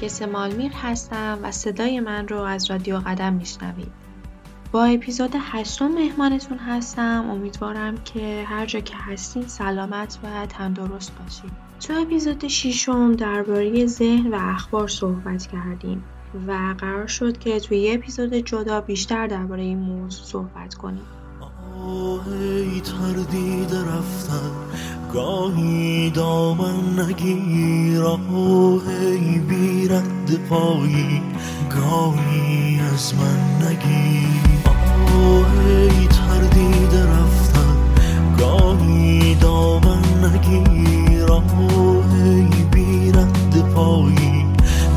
[0.00, 3.92] نرگس مالمیر هستم و صدای من رو از رادیو قدم میشنوید.
[4.72, 7.30] با اپیزود هشتم مهمانتون هستم.
[7.30, 11.50] امیدوارم که هر جا که هستین سلامت و تندرست باشید
[11.80, 16.04] تو اپیزود ششم درباره ذهن و اخبار صحبت کردیم
[16.46, 21.06] و قرار شد که توی یه اپیزود جدا بیشتر درباره این موضوع صحبت کنیم.
[22.26, 24.50] ای تردید رفتن
[25.14, 28.04] گاهی دامن نگیر.
[28.88, 29.38] ای
[30.30, 31.22] بیرد پایی
[31.70, 34.40] گاهی از من نگیر.
[35.66, 37.76] ای تردید رفتن
[38.38, 41.32] گاهی دامن نگیر.
[42.24, 44.46] ای بیرد پایی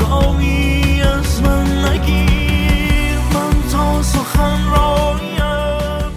[0.00, 3.18] گاهی از من نگیر.
[3.34, 6.12] من تا سخن رایم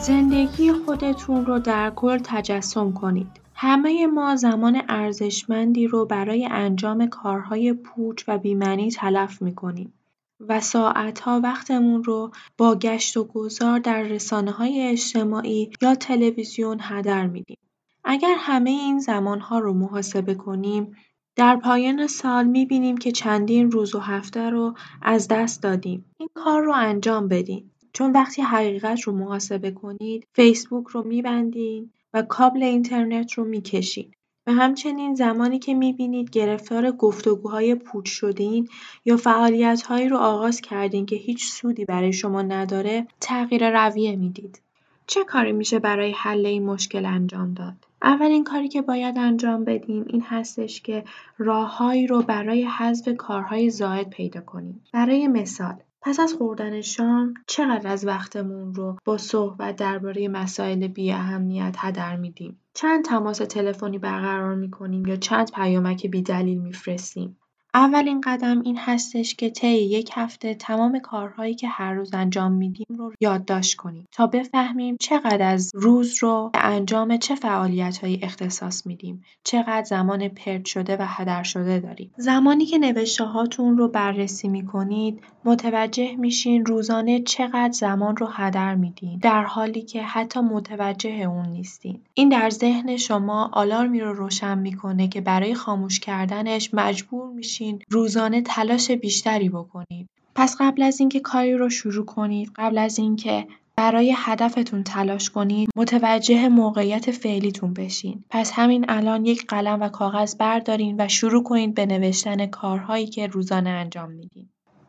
[0.00, 3.45] زندگی خودتون رو در کل تجسم کنید.
[3.58, 9.92] همه ما زمان ارزشمندی رو برای انجام کارهای پوچ و بیمنی تلف می‌کنیم
[10.40, 17.26] و ساعتها وقتمون رو با گشت و گذار در رسانه های اجتماعی یا تلویزیون هدر
[17.26, 17.58] میدیم.
[18.04, 20.96] اگر همه این زمانها رو محاسبه کنیم
[21.36, 26.04] در پایان سال می‌بینیم که چندین روز و هفته رو از دست دادیم.
[26.18, 27.70] این کار رو انجام بدین.
[27.92, 34.14] چون وقتی حقیقت رو محاسبه کنید فیسبوک رو میبندین و کابل اینترنت رو می‌کشید.
[34.46, 38.68] و همچنین زمانی که می‌بینید گرفتار گفتگوهای پوچ شدین
[39.04, 44.60] یا فعالیتهایی رو آغاز کردین که هیچ سودی برای شما نداره تغییر رویه می‌دید.
[45.06, 50.04] چه کاری میشه برای حل این مشکل انجام داد؟ اولین کاری که باید انجام بدیم
[50.08, 51.04] این هستش که
[51.38, 54.82] راههایی رو برای حذف کارهای زائد پیدا کنیم.
[54.92, 55.74] برای مثال
[56.06, 62.16] پس از خوردن شام چقدر از وقتمون رو با صحبت درباره مسائل بی اهمیت هدر
[62.16, 67.38] میدیم؟ چند تماس تلفنی برقرار می‌کنیم یا چند پیامک بی دلیل میفرستیم؟
[67.76, 72.86] اولین قدم این هستش که طی یک هفته تمام کارهایی که هر روز انجام میدیم
[72.98, 79.24] رو یادداشت کنیم تا بفهمیم چقدر از روز رو به انجام چه فعالیتهایی اختصاص میدیم
[79.44, 82.10] چقدر زمان پرت شده و هدر شده داریم.
[82.16, 89.18] زمانی که نوشته هاتون رو بررسی می‌کنید متوجه میشین روزانه چقدر زمان رو هدر میدین
[89.18, 92.00] در حالی که حتی متوجه اون نیستین.
[92.14, 98.42] این در ذهن شما آلارمی رو روشن می‌کنه که برای خاموش کردنش مجبور میشین روزانه
[98.42, 100.08] تلاش بیشتری بکنید.
[100.34, 103.46] پس قبل از اینکه کاری رو شروع کنید، قبل از اینکه
[103.76, 108.24] برای هدفتون تلاش کنید، متوجه موقعیت فعلیتون بشین.
[108.30, 113.26] پس همین الان یک قلم و کاغذ بردارین و شروع کنید به نوشتن کارهایی که
[113.26, 114.48] روزانه انجام میدین.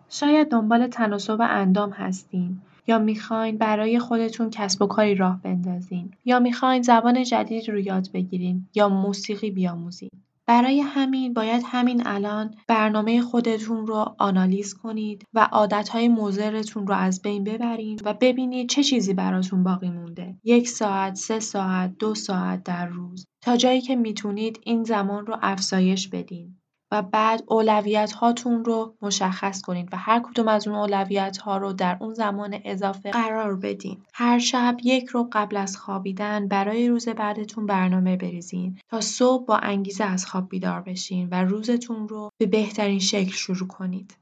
[0.10, 6.40] شاید دنبال تناسب اندام هستین یا می‌خواین برای خودتون کسب و کاری راه بندازین یا
[6.40, 10.10] می‌خواین زبان جدید رو یاد بگیرین یا موسیقی بیاموزین.
[10.47, 17.22] برای همین باید همین الان برنامه خودتون رو آنالیز کنید و عادتهای مضرتون رو از
[17.22, 20.38] بین ببرید و ببینید چه چیزی براتون باقی مونده.
[20.44, 23.25] یک ساعت، سه ساعت، دو ساعت در روز.
[23.44, 26.62] تا جایی که می‌تونید این زمان رو افزایش بدین.
[26.92, 31.74] و بعد اولویت هاتون رو مشخص کنید و هر کدوم از اون اولویت ها رو
[31.74, 33.98] در اون زمان اضافه قرار بدین.
[34.14, 39.58] هر شب یک رو قبل از خوابیدن برای روز بعدتون برنامه بریزین تا صبح با
[39.58, 44.18] انگیزه از خواب بیدار بشین و روزتون رو به بهترین شکل شروع کنید.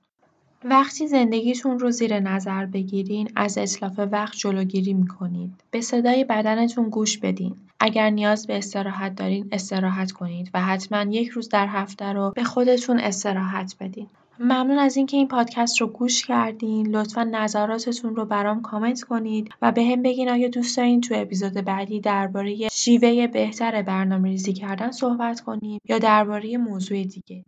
[0.67, 5.51] وقتی زندگیتون رو زیر نظر بگیرین از اطلاف وقت جلوگیری می‌کنید.
[5.71, 7.55] به صدای بدنتون گوش بدین.
[7.79, 12.43] اگر نیاز به استراحت دارین استراحت کنید و حتما یک روز در هفته رو به
[12.43, 14.07] خودتون استراحت بدین.
[14.39, 16.87] ممنون از اینکه این پادکست رو گوش کردین.
[16.87, 21.53] لطفا نظراتتون رو برام کامنت کنید و به هم بگین آیا دوست دارین تو اپیزود
[21.53, 27.43] بعدی درباره شیوه بهتر برنامه ریزی کردن صحبت کنیم یا درباره موضوع دیگه.